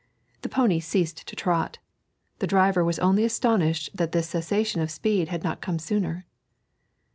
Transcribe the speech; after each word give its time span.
The 0.41 0.49
pony 0.49 0.79
ceased 0.79 1.27
to 1.27 1.35
trot. 1.35 1.77
The 2.39 2.47
driver 2.47 2.83
was 2.83 2.97
only 2.97 3.23
astonished 3.23 3.91
that 3.93 4.13
this 4.13 4.27
cessation 4.29 4.81
of 4.81 4.89
speed 4.89 5.27
had 5.27 5.43
not 5.43 5.61
come 5.61 5.77
sooner. 5.77 6.25